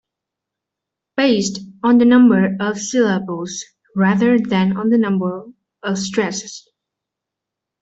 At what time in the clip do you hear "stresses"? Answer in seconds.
5.99-6.67